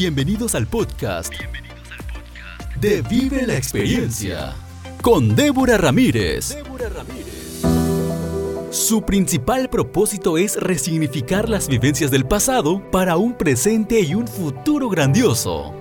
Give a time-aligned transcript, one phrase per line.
[0.00, 1.34] Bienvenidos al podcast.
[2.80, 4.54] De Vive la Experiencia.
[5.02, 6.54] Con Débora Ramírez.
[6.54, 7.62] Débora Ramírez.
[8.70, 14.88] Su principal propósito es resignificar las vivencias del pasado para un presente y un futuro
[14.88, 15.74] grandioso.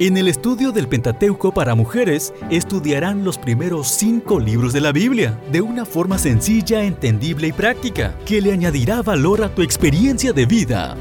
[0.00, 5.38] En el estudio del Pentateuco para mujeres, estudiarán los primeros cinco libros de la Biblia
[5.52, 10.46] de una forma sencilla, entendible y práctica, que le añadirá valor a tu experiencia de
[10.46, 10.96] vida.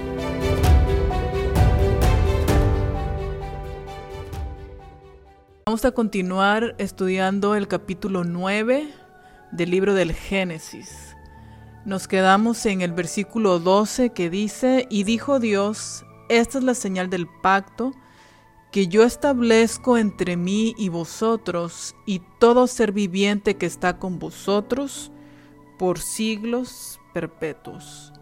[5.67, 8.87] Vamos a continuar estudiando el capítulo 9
[9.51, 11.13] del libro del Génesis.
[11.83, 17.09] Nos quedamos en el versículo 12 que dice, y dijo Dios, esta es la señal
[17.09, 17.91] del pacto
[18.71, 25.11] que yo establezco entre mí y vosotros y todo ser viviente que está con vosotros
[25.77, 28.13] por siglos perpetuos.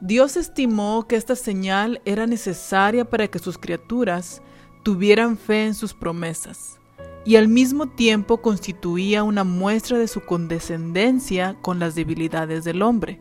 [0.00, 4.40] Dios estimó que esta señal era necesaria para que sus criaturas
[4.86, 6.78] tuvieran fe en sus promesas,
[7.24, 13.18] y al mismo tiempo constituía una muestra de su condescendencia con las debilidades del hombre.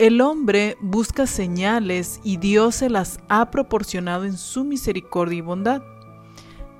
[0.00, 5.82] El hombre busca señales y Dios se las ha proporcionado en su misericordia y bondad,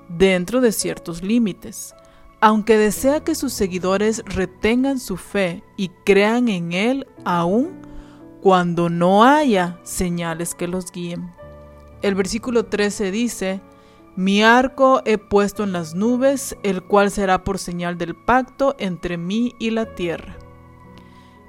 [0.09, 1.95] dentro de ciertos límites,
[2.41, 7.83] aunque desea que sus seguidores retengan su fe y crean en Él aún
[8.41, 11.31] cuando no haya señales que los guíen.
[12.03, 13.61] El versículo 13 dice,
[14.15, 19.17] mi arco he puesto en las nubes, el cual será por señal del pacto entre
[19.17, 20.37] mí y la tierra.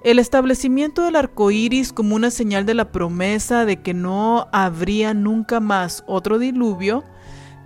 [0.04, 5.14] El establecimiento del arco iris como una señal de la promesa de que no habría
[5.14, 7.04] nunca más otro diluvio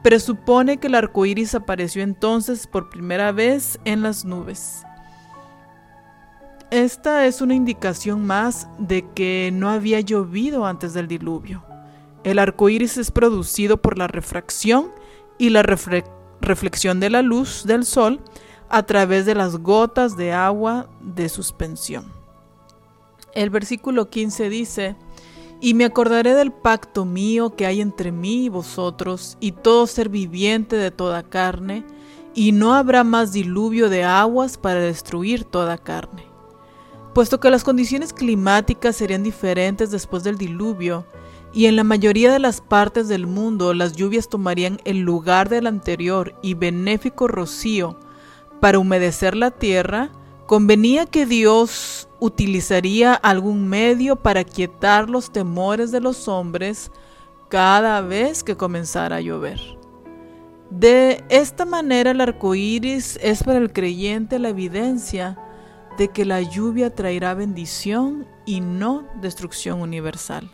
[0.03, 4.84] presupone que el arco iris apareció entonces por primera vez en las nubes.
[6.70, 11.66] Esta es una indicación más de que no había llovido antes del diluvio.
[12.28, 14.92] El arco iris es producido por la refracción
[15.38, 18.19] y la reflexión de la luz del sol
[18.67, 22.12] a través de las gotas de agua de suspensión.
[23.34, 24.97] El versículo 15 dice,
[25.62, 30.09] Y me acordaré del pacto mío que hay entre mí y vosotros y todo ser
[30.09, 31.85] viviente de toda carne,
[32.35, 36.25] y no habrá más diluvio de aguas para destruir toda carne.
[37.13, 41.06] Puesto que las condiciones climáticas serían diferentes después del diluvio,
[41.57, 45.66] y en la mayoría de las partes del mundo las lluvias tomarían el lugar del
[45.66, 47.97] anterior y benéfico rocío
[48.62, 50.12] para humedecer la tierra,
[50.45, 56.91] convenía que Dios utilizaría algún medio para quietar los temores de los hombres
[57.50, 59.59] cada vez que comenzara a llover.
[60.69, 65.39] De esta manera el arco iris es para el creyente la evidencia
[65.97, 70.51] de que la lluvia traerá bendición y no destrucción universal.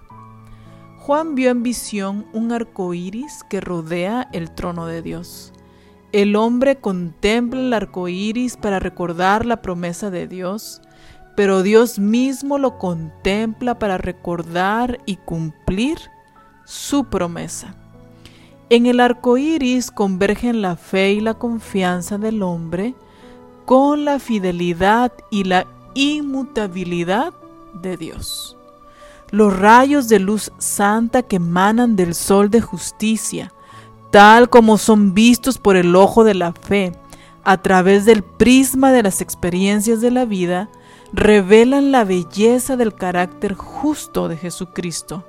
[1.06, 5.52] Juan vio en visión un arco iris que rodea el trono de Dios.
[6.14, 10.82] El hombre contempla el arco iris para recordar la promesa de Dios,
[11.36, 15.98] pero Dios mismo lo contempla para recordar y cumplir
[16.64, 17.76] su promesa.
[18.70, 22.96] En el arco iris convergen la fe y la confianza del hombre
[23.66, 27.34] con la fidelidad y la inmutabilidad
[27.82, 28.56] de Dios
[29.34, 33.52] los rayos de luz santa que emanan del sol de justicia,
[34.12, 36.92] tal como son vistos por el ojo de la fe,
[37.44, 40.70] a través del prisma de las experiencias de la vida,
[41.14, 45.26] revelan la belleza del carácter justo de Jesucristo.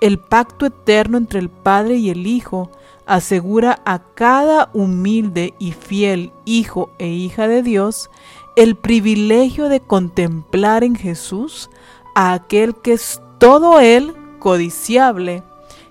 [0.00, 2.70] El pacto eterno entre el Padre y el Hijo
[3.04, 8.08] asegura a cada humilde y fiel hijo e hija de Dios
[8.56, 11.68] el privilegio de contemplar en Jesús
[12.14, 15.42] a aquel que es todo él codiciable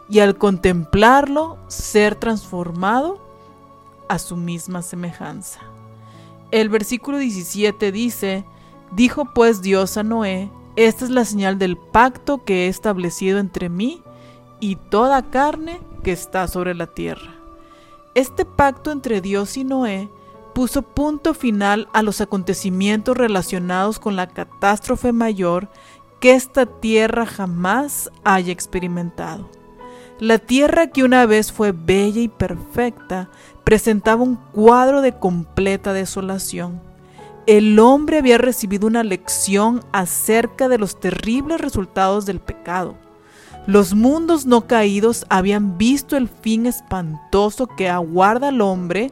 [0.10, 3.20] y al contemplarlo ser transformado
[4.10, 5.62] a su misma semejanza.
[6.52, 8.46] El versículo 17 dice,
[8.92, 13.70] dijo pues Dios a Noé, esta es la señal del pacto que he establecido entre
[13.70, 14.04] mí
[14.60, 17.34] y toda carne que está sobre la tierra.
[18.16, 20.10] Este pacto entre Dios y Noé
[20.54, 25.70] puso punto final a los acontecimientos relacionados con la catástrofe mayor
[26.24, 29.50] que esta tierra jamás haya experimentado.
[30.22, 33.30] La tierra que una vez fue bella y perfecta
[33.66, 36.82] presentaba un cuadro de completa desolación.
[37.46, 42.96] El hombre había recibido una lección acerca de los terribles resultados del pecado.
[43.68, 49.12] Los mundos no caídos habían visto el fin espantoso que aguarda al hombre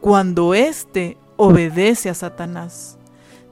[0.00, 2.96] cuando éste obedece a Satanás.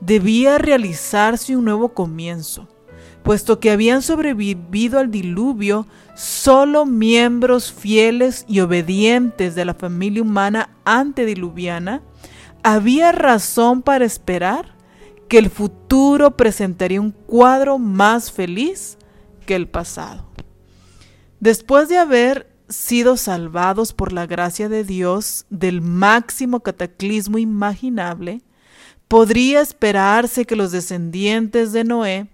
[0.00, 2.66] Debía realizarse un nuevo comienzo
[3.24, 10.68] puesto que habían sobrevivido al diluvio solo miembros fieles y obedientes de la familia humana
[10.84, 12.02] antediluviana,
[12.62, 14.76] había razón para esperar
[15.26, 18.98] que el futuro presentaría un cuadro más feliz
[19.46, 20.28] que el pasado.
[21.40, 28.42] Después de haber sido salvados por la gracia de Dios del máximo cataclismo imaginable,
[29.08, 32.33] podría esperarse que los descendientes de Noé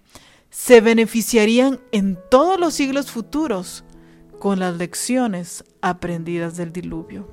[0.51, 3.85] se beneficiarían en todos los siglos futuros
[4.37, 7.27] con las lecciones aprendidas del diluvio.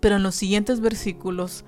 [0.00, 1.64] Pero en los siguientes versículos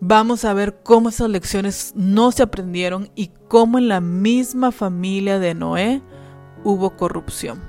[0.00, 5.38] vamos a ver cómo esas lecciones no se aprendieron y cómo en la misma familia
[5.38, 6.02] de Noé
[6.64, 7.62] hubo corrupción.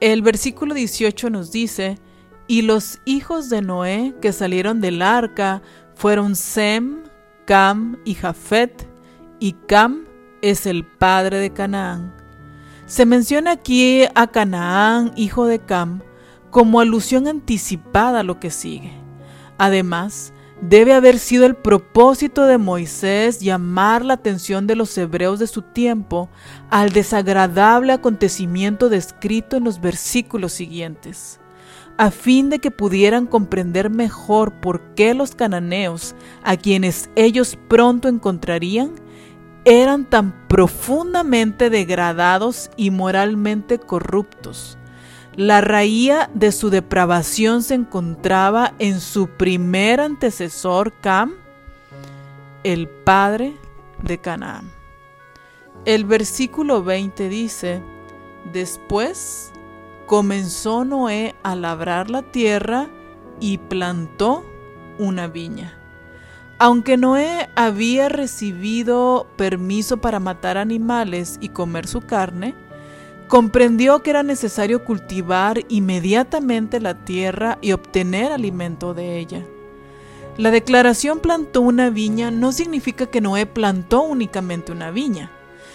[0.00, 1.98] El versículo 18 nos dice,
[2.48, 5.62] y los hijos de Noé que salieron del arca
[5.94, 7.02] fueron Sem,
[7.46, 8.88] Cam y Jafet,
[9.40, 10.05] y Cam
[10.50, 12.14] es el padre de Canaán.
[12.86, 16.02] Se menciona aquí a Canaán, hijo de Cam,
[16.50, 18.92] como alusión anticipada a lo que sigue.
[19.58, 25.46] Además, debe haber sido el propósito de Moisés llamar la atención de los hebreos de
[25.46, 26.28] su tiempo
[26.70, 31.40] al desagradable acontecimiento descrito en los versículos siguientes,
[31.98, 38.08] a fin de que pudieran comprender mejor por qué los cananeos, a quienes ellos pronto
[38.08, 38.92] encontrarían,
[39.66, 44.78] eran tan profundamente degradados y moralmente corruptos.
[45.34, 51.34] La raíz de su depravación se encontraba en su primer antecesor Cam,
[52.62, 53.56] el padre
[54.02, 54.70] de Canaán.
[55.84, 57.82] El versículo 20 dice,
[58.52, 59.50] después
[60.06, 62.88] comenzó Noé a labrar la tierra
[63.40, 64.44] y plantó
[64.98, 65.85] una viña.
[66.58, 72.54] Aunque Noé había recibido permiso para matar animales y comer su carne,
[73.28, 79.44] comprendió que era necesario cultivar inmediatamente la tierra y obtener alimento de ella.
[80.38, 85.30] La declaración plantó una viña no significa que Noé plantó únicamente una viña.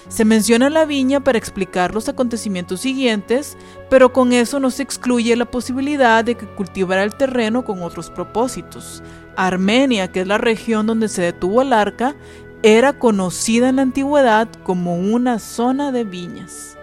[0.07, 3.55] Se menciona la viña para explicar los acontecimientos siguientes,
[3.89, 8.09] pero con eso no se excluye la posibilidad de que cultivara el terreno con otros
[8.09, 9.03] propósitos.
[9.35, 12.15] Armenia, que es la región donde se detuvo el arca,
[12.63, 16.77] era conocida en la antigüedad como una zona de viñas.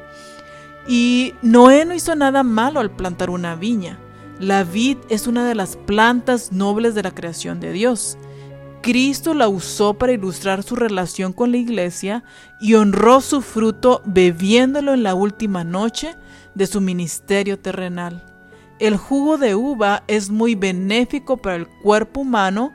[0.87, 3.99] Y Noé no hizo nada malo al plantar una viña.
[4.41, 8.17] La vid es una de las plantas nobles de la creación de Dios.
[8.83, 12.25] Cristo la usó para ilustrar su relación con la iglesia
[12.61, 16.17] y honró su fruto bebiéndolo en la última noche
[16.55, 18.23] de su ministerio terrenal.
[18.79, 22.73] El jugo de uva es muy benéfico para el cuerpo humano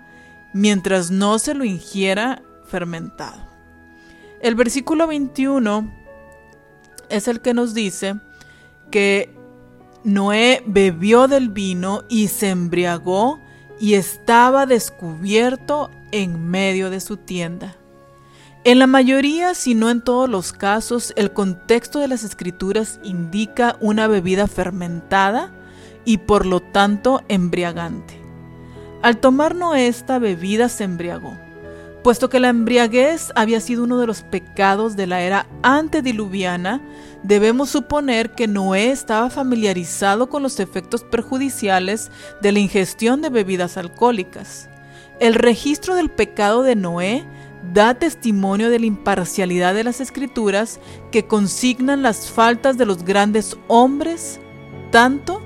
[0.54, 3.48] mientras no se lo ingiera fermentado.
[4.42, 5.90] El versículo 21
[7.10, 8.16] es el que nos dice
[8.92, 9.34] que
[10.04, 13.40] Noé bebió del vino y se embriagó
[13.80, 17.78] y estaba descubierto en medio de su tienda.
[18.66, 23.78] En la mayoría, si no en todos los casos, el contexto de las escrituras indica
[23.80, 25.52] una bebida fermentada
[26.06, 28.20] y por lo tanto embriagante.
[29.02, 31.38] Al tomar Noé esta bebida se embriagó,
[32.04, 36.82] puesto que la embriaguez había sido uno de los pecados de la era antediluviana,
[37.24, 42.12] debemos suponer que Noé estaba familiarizado con los efectos perjudiciales
[42.42, 44.70] de la ingestión de bebidas alcohólicas.
[45.20, 47.26] El registro del pecado de Noé
[47.72, 50.80] da testimonio de la imparcialidad de las escrituras
[51.12, 54.40] que consignan las faltas de los grandes hombres,
[54.92, 55.42] tanto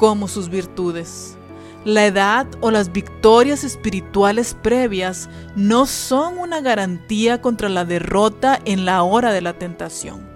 [0.00, 1.36] como sus virtudes.
[1.84, 8.86] La edad o las victorias espirituales previas no son una garantía contra la derrota en
[8.86, 10.26] la hora de la tentación.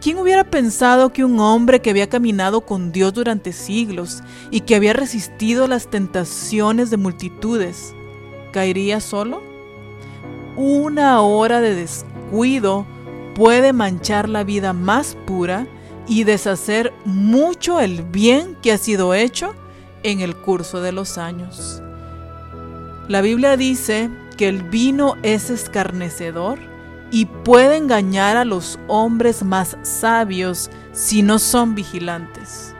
[0.00, 4.74] ¿Quién hubiera pensado que un hombre que había caminado con Dios durante siglos y que
[4.74, 7.94] había resistido las tentaciones de multitudes
[8.52, 9.42] caería solo?
[10.56, 12.86] Una hora de descuido
[13.34, 15.66] puede manchar la vida más pura
[16.08, 19.54] y deshacer mucho el bien que ha sido hecho
[20.02, 21.82] en el curso de los años.
[23.08, 26.58] La Biblia dice que el vino es escarnecedor
[27.10, 32.74] y puede engañar a los hombres más sabios si no son vigilantes.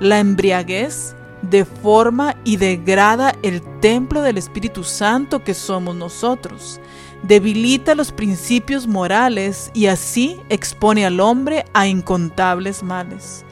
[0.00, 6.80] La embriaguez deforma y degrada el templo del Espíritu Santo que somos nosotros
[7.22, 13.44] debilita los principios morales y así expone al hombre a incontables males.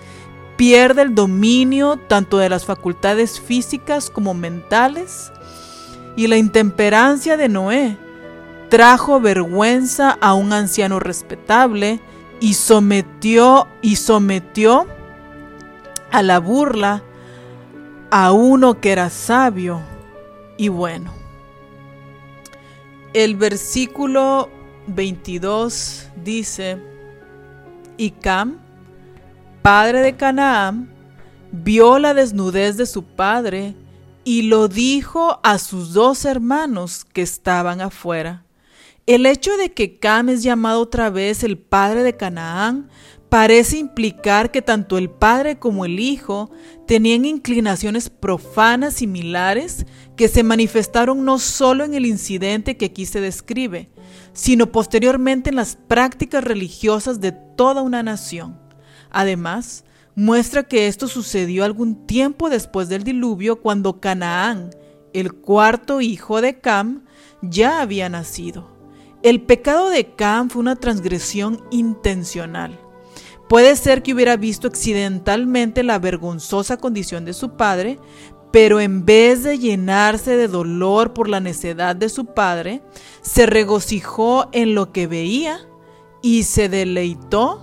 [0.57, 5.33] Pierde el dominio tanto de las facultades físicas como mentales
[6.17, 7.97] y la intemperancia de Noé
[8.69, 12.01] trajo vergüenza a un anciano respetable
[12.41, 14.87] y sometió y sometió
[16.11, 17.03] a la burla
[18.11, 19.81] a uno que era sabio
[20.57, 21.20] y bueno.
[23.13, 24.49] El versículo
[24.87, 26.79] 22 dice,
[27.97, 28.61] y Cam,
[29.63, 30.95] padre de Canaán,
[31.51, 33.75] vio la desnudez de su padre
[34.23, 38.45] y lo dijo a sus dos hermanos que estaban afuera.
[39.07, 42.91] El hecho de que Cam es llamado otra vez el padre de Canaán
[43.29, 46.51] parece implicar que tanto el padre como el hijo
[46.87, 49.87] tenían inclinaciones profanas similares
[50.21, 53.89] que se manifestaron no solo en el incidente que aquí se describe,
[54.35, 58.61] sino posteriormente en las prácticas religiosas de toda una nación.
[59.11, 59.83] Además,
[60.15, 64.69] muestra que esto sucedió algún tiempo después del diluvio cuando Canaán,
[65.15, 67.07] el cuarto hijo de Cam,
[67.41, 68.77] ya había nacido.
[69.23, 72.79] El pecado de Cam fue una transgresión intencional.
[73.49, 77.99] Puede ser que hubiera visto accidentalmente la vergonzosa condición de su padre,
[78.51, 82.83] pero en vez de llenarse de dolor por la necedad de su padre,
[83.21, 85.61] se regocijó en lo que veía
[86.23, 87.63] y se deleitó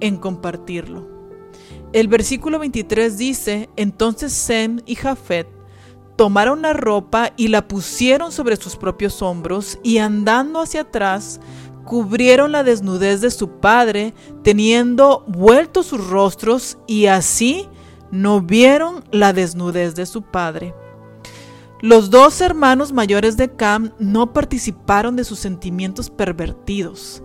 [0.00, 1.08] en compartirlo.
[1.92, 5.48] El versículo 23 dice, entonces Sem y Jafet
[6.16, 11.40] tomaron la ropa y la pusieron sobre sus propios hombros y andando hacia atrás,
[11.84, 17.68] cubrieron la desnudez de su padre, teniendo vueltos sus rostros, y así
[18.10, 20.74] no vieron la desnudez de su padre.
[21.80, 27.22] Los dos hermanos mayores de Cam no participaron de sus sentimientos pervertidos.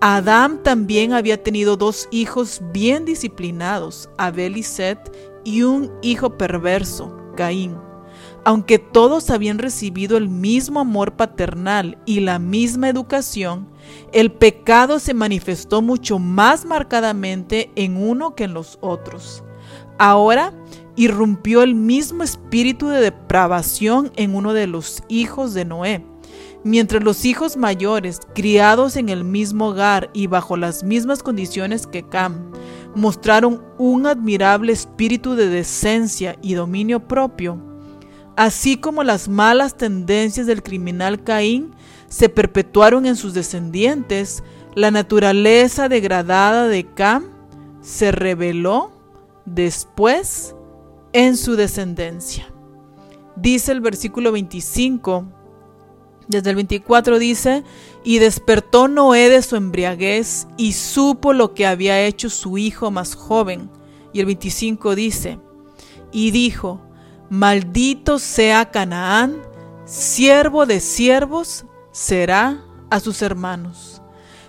[0.00, 4.98] Adán también había tenido dos hijos bien disciplinados, Abel y Set,
[5.44, 7.76] y un hijo perverso, Caín.
[8.44, 13.68] Aunque todos habían recibido el mismo amor paternal y la misma educación,
[14.12, 19.44] el pecado se manifestó mucho más marcadamente en uno que en los otros.
[20.02, 20.52] Ahora
[20.96, 26.04] irrumpió el mismo espíritu de depravación en uno de los hijos de Noé.
[26.64, 32.02] Mientras los hijos mayores, criados en el mismo hogar y bajo las mismas condiciones que
[32.02, 32.50] Cam,
[32.96, 37.62] mostraron un admirable espíritu de decencia y dominio propio,
[38.36, 41.76] así como las malas tendencias del criminal Caín
[42.08, 44.42] se perpetuaron en sus descendientes,
[44.74, 47.26] la naturaleza degradada de Cam
[47.82, 48.91] se reveló
[49.44, 50.54] después
[51.12, 52.52] en su descendencia.
[53.36, 55.26] Dice el versículo 25,
[56.28, 57.64] desde el 24 dice,
[58.04, 63.14] y despertó Noé de su embriaguez y supo lo que había hecho su hijo más
[63.14, 63.70] joven.
[64.12, 65.38] Y el 25 dice,
[66.10, 66.80] y dijo,
[67.30, 69.42] maldito sea Canaán,
[69.86, 74.01] siervo de siervos será a sus hermanos.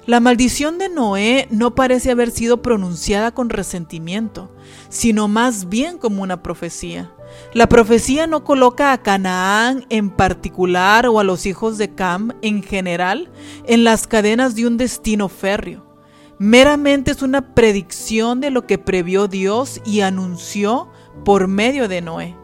[0.05, 4.51] La maldición de Noé no parece haber sido pronunciada con resentimiento,
[4.89, 7.13] sino más bien como una profecía.
[7.53, 12.63] La profecía no coloca a Canaán en particular o a los hijos de Cam en
[12.63, 13.31] general
[13.65, 15.85] en las cadenas de un destino férreo.
[16.37, 20.89] Meramente es una predicción de lo que previó Dios y anunció
[21.23, 22.42] por medio de Noé.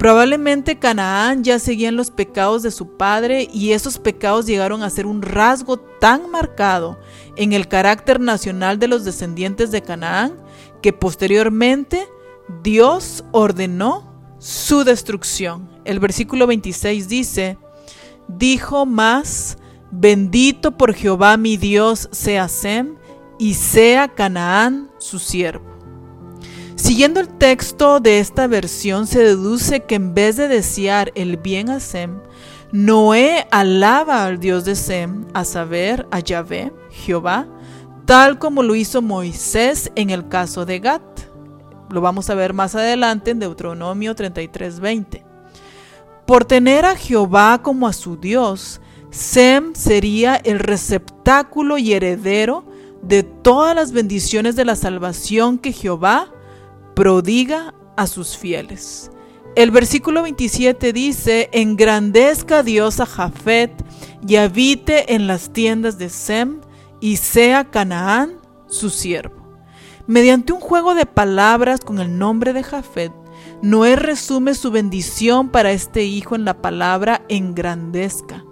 [0.00, 4.88] Probablemente Canaán ya seguía en los pecados de su padre y esos pecados llegaron a
[4.88, 6.98] ser un rasgo tan marcado
[7.36, 10.38] en el carácter nacional de los descendientes de Canaán
[10.80, 12.08] que posteriormente
[12.62, 15.68] Dios ordenó su destrucción.
[15.84, 17.58] El versículo 26 dice,
[18.26, 19.58] dijo más,
[19.90, 22.96] bendito por Jehová mi Dios sea Sem
[23.38, 25.79] y sea Canaán su siervo.
[26.82, 31.68] Siguiendo el texto de esta versión se deduce que en vez de desear el bien
[31.68, 32.20] a Sem,
[32.72, 37.46] Noé alaba al Dios de Sem, a saber, a Yahvé, Jehová,
[38.06, 41.02] tal como lo hizo Moisés en el caso de Gat.
[41.90, 45.22] Lo vamos a ver más adelante en Deuteronomio 33:20.
[46.26, 52.64] Por tener a Jehová como a su Dios, Sem sería el receptáculo y heredero
[53.02, 56.32] de todas las bendiciones de la salvación que Jehová
[57.00, 59.10] prodiga a sus fieles.
[59.56, 63.72] El versículo 27 dice, engrandezca Dios a Jafet
[64.28, 66.60] y habite en las tiendas de Sem
[67.00, 68.38] y sea Canaán
[68.68, 69.34] su siervo.
[70.06, 73.14] Mediante un juego de palabras con el nombre de Jafet,
[73.62, 78.44] Noé resume su bendición para este hijo en la palabra engrandezca.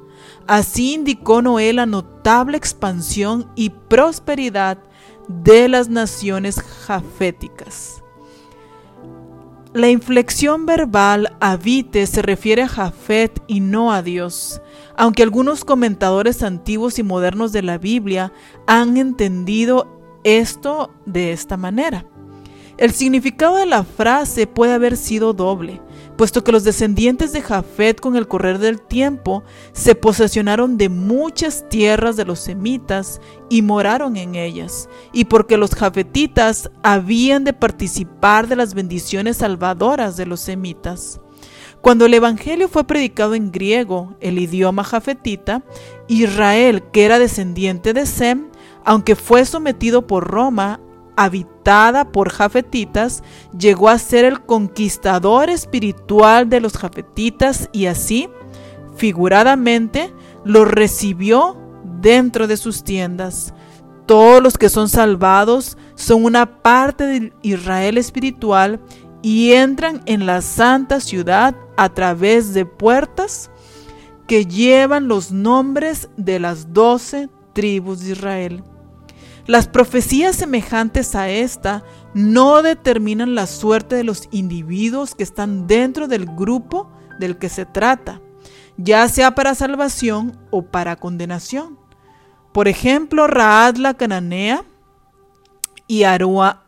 [0.47, 4.79] Así indicó Noé la notable expansión y prosperidad
[5.29, 8.03] de las naciones jaféticas.
[9.79, 14.61] La inflexión verbal habite se refiere a Jafet y no a Dios.
[14.97, 18.33] aunque algunos comentadores antiguos y modernos de la Biblia
[18.67, 22.05] han entendido esto de esta manera.
[22.77, 25.81] El significado de la frase puede haber sido doble,
[26.19, 31.67] puesto que los descendientes de Jafet con el correr del tiempo se posesionaron de muchas
[31.69, 38.49] tierras de los semitas y moraron en ellas, y porque los jafetitas habían de participar
[38.49, 41.21] de las bendiciones salvadoras de los semitas.
[41.83, 45.63] Cuando el Evangelio fue predicado en griego, el idioma jafetita,
[46.09, 48.49] Israel, que era descendiente de Sem,
[48.85, 50.81] aunque fue sometido por Roma,
[51.19, 53.25] habitada por jafetitas,
[53.59, 58.31] llegó a ser el conquistador espiritual de los jafetitas y así,
[58.97, 61.57] figuradamente, los recibió
[62.01, 63.53] dentro de sus tiendas.
[64.07, 68.81] Todos los que son salvados son una parte de Israel espiritual
[69.21, 73.51] y entran en la santa ciudad a través de puertas
[74.29, 78.63] que llevan los nombres de las doce tribus de Israel.
[79.49, 86.07] Las profecías semejantes a esta no determinan la suerte de los individuos que están dentro
[86.07, 88.21] del grupo del que se trata,
[88.77, 91.79] ya sea para salvación o para condenación.
[92.53, 94.67] Por ejemplo, Raad la cananea
[95.87, 96.67] y Arua,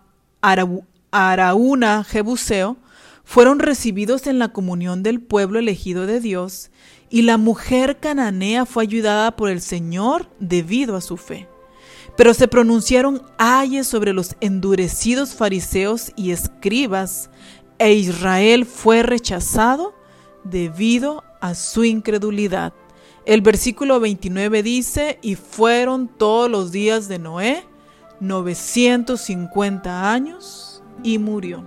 [1.11, 2.79] Araúna Jebuseo
[3.25, 6.71] fueron recibidos en la comunión del pueblo elegido de Dios,
[7.11, 11.47] y la mujer cananea fue ayudada por el Señor debido a su fe.
[12.21, 17.31] Pero se pronunciaron ayes sobre los endurecidos fariseos y escribas,
[17.79, 19.95] e Israel fue rechazado
[20.45, 22.75] debido a su incredulidad.
[23.25, 27.65] El versículo 29 dice, y fueron todos los días de Noé
[28.21, 31.65] 950 años y murió.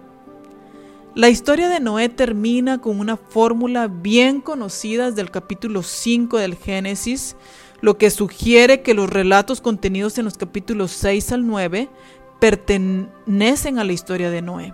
[1.15, 6.55] La historia de Noé termina con una fórmula bien conocida desde el capítulo 5 del
[6.57, 7.35] Génesis,
[7.83, 11.89] lo que sugiere que los relatos contenidos en los capítulos 6 al 9
[12.39, 14.73] pertenecen a la historia de Noé.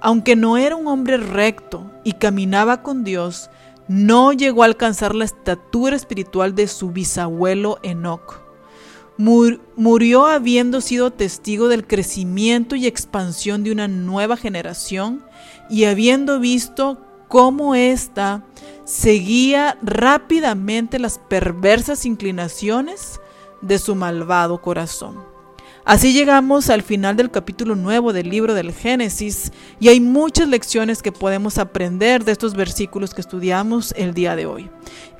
[0.00, 3.50] Aunque no era un hombre recto y caminaba con Dios,
[3.88, 8.40] no llegó a alcanzar la estatura espiritual de su bisabuelo Enoch.
[9.16, 15.24] Murió habiendo sido testigo del crecimiento y expansión de una nueva generación
[15.68, 18.44] y habiendo visto cómo ésta
[18.88, 23.20] seguía rápidamente las perversas inclinaciones
[23.60, 25.22] de su malvado corazón.
[25.84, 31.02] Así llegamos al final del capítulo nuevo del libro del Génesis y hay muchas lecciones
[31.02, 34.70] que podemos aprender de estos versículos que estudiamos el día de hoy.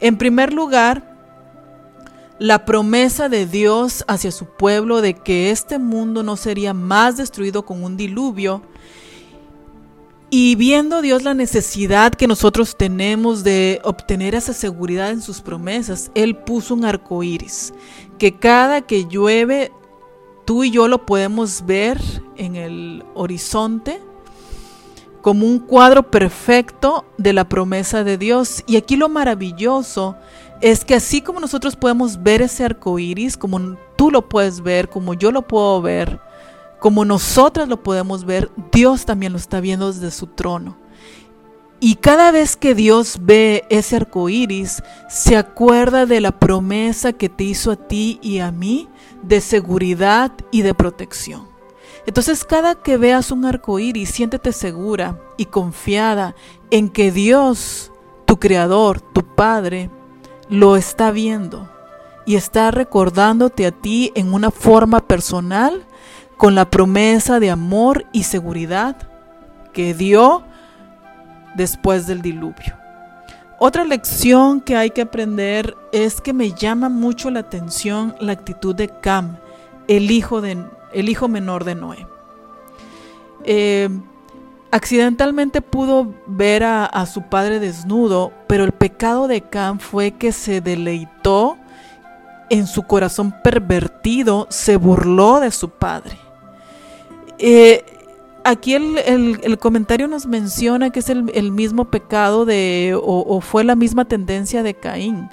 [0.01, 1.19] En primer lugar,
[2.39, 7.67] la promesa de Dios hacia su pueblo de que este mundo no sería más destruido
[7.67, 8.63] con un diluvio
[10.31, 16.11] y viendo Dios la necesidad que nosotros tenemos de obtener esa seguridad en sus promesas,
[16.14, 17.73] Él puso un arco iris,
[18.19, 19.73] que cada que llueve,
[20.45, 22.01] tú y yo lo podemos ver
[22.37, 24.01] en el horizonte
[25.23, 28.64] como un cuadro perfecto de la promesa de Dios.
[28.67, 30.17] Y aquí lo maravilloso
[30.61, 34.88] es que así como nosotros podemos ver ese arco iris, como tú lo puedes ver,
[34.88, 36.21] como yo lo puedo ver,
[36.79, 40.77] como nosotras lo podemos ver, Dios también lo está viendo desde su trono.
[41.81, 47.29] Y cada vez que Dios ve ese arco iris, se acuerda de la promesa que
[47.29, 48.88] te hizo a ti y a mí
[49.23, 51.47] de seguridad y de protección.
[52.07, 56.35] Entonces, cada que veas un arco iris, siéntete segura y confiada
[56.71, 57.93] en que Dios,
[58.25, 59.91] tu creador, tu Padre,
[60.49, 61.69] lo está viendo
[62.27, 65.87] y está recordándote a ti en una forma personal
[66.38, 68.96] con la promesa de amor y seguridad
[69.72, 70.44] que dio
[71.57, 72.79] después del diluvio.
[73.59, 78.74] Otra lección que hay que aprender es que me llama mucho la atención la actitud
[78.74, 79.38] de Cam,
[79.88, 82.07] el hijo, de, el hijo menor de Noé.
[83.42, 83.88] Eh,
[84.70, 90.31] accidentalmente pudo ver a, a, su padre desnudo, pero el pecado de Cam fue que
[90.31, 91.59] se deleitó
[92.48, 96.28] en su corazón pervertido, se burló de su padre.
[97.38, 97.85] Eh,
[98.44, 104.05] aquí el, comentario nos menciona que es el, mismo pecado de, o, fue la misma
[104.07, 105.29] tendencia de Caín.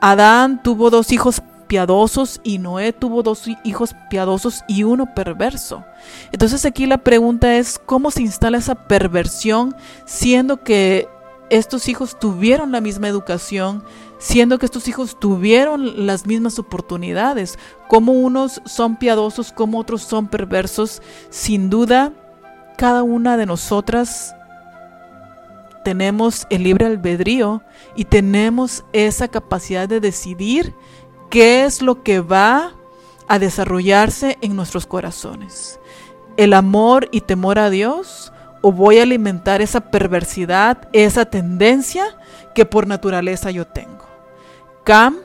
[0.00, 5.84] Adán tuvo dos hijos piadosos y Noé tuvo dos hijos piadosos y uno perverso.
[6.32, 11.08] Entonces aquí la pregunta es, ¿cómo se instala esa perversión siendo que
[11.52, 13.84] estos hijos tuvieron la misma educación,
[14.18, 17.58] siendo que estos hijos tuvieron las mismas oportunidades.
[17.88, 22.14] Como unos son piadosos, como otros son perversos, sin duda,
[22.78, 24.34] cada una de nosotras
[25.84, 27.62] tenemos el libre albedrío
[27.96, 30.74] y tenemos esa capacidad de decidir
[31.28, 32.72] qué es lo que va
[33.28, 35.78] a desarrollarse en nuestros corazones.
[36.38, 38.31] El amor y temor a Dios
[38.62, 42.04] o voy a alimentar esa perversidad, esa tendencia
[42.54, 44.06] que por naturaleza yo tengo.
[44.84, 45.18] Cam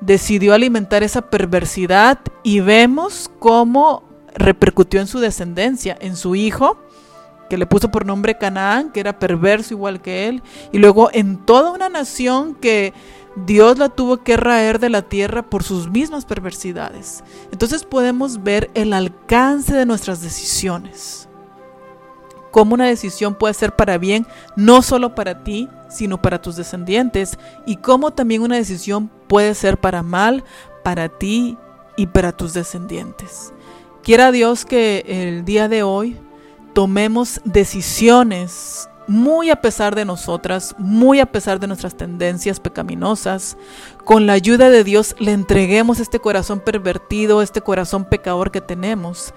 [0.00, 6.78] decidió alimentar esa perversidad y vemos cómo repercutió en su descendencia, en su hijo,
[7.48, 11.36] que le puso por nombre Canaán, que era perverso igual que él, y luego en
[11.36, 12.94] toda una nación que
[13.36, 17.22] Dios la tuvo que raer de la tierra por sus mismas perversidades.
[17.50, 21.28] Entonces podemos ver el alcance de nuestras decisiones.
[22.52, 27.38] Cómo una decisión puede ser para bien, no solo para ti, sino para tus descendientes,
[27.66, 30.44] y cómo también una decisión puede ser para mal,
[30.84, 31.58] para ti
[31.96, 33.52] y para tus descendientes.
[34.02, 36.16] Quiera Dios que el día de hoy
[36.72, 43.56] tomemos decisiones muy a pesar de nosotras, muy a pesar de nuestras tendencias pecaminosas.
[44.04, 49.34] Con la ayuda de Dios le entreguemos este corazón pervertido, este corazón pecador que tenemos,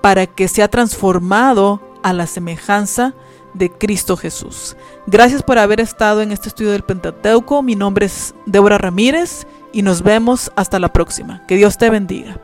[0.00, 3.14] para que sea transformado a la semejanza
[3.54, 4.76] de Cristo Jesús.
[5.06, 7.62] Gracias por haber estado en este estudio del Pentateuco.
[7.62, 11.46] Mi nombre es Débora Ramírez y nos vemos hasta la próxima.
[11.46, 12.40] Que Dios te bendiga.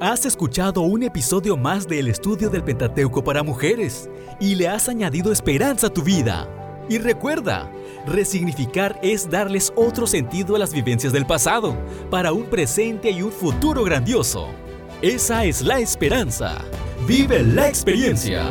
[0.00, 5.32] Has escuchado un episodio más del estudio del Pentateuco para mujeres y le has añadido
[5.32, 6.46] esperanza a tu vida.
[6.90, 7.72] Y recuerda,
[8.06, 11.74] resignificar es darles otro sentido a las vivencias del pasado,
[12.10, 14.48] para un presente y un futuro grandioso.
[15.04, 16.64] Esa es la esperanza.
[17.06, 18.46] Vive la experiencia.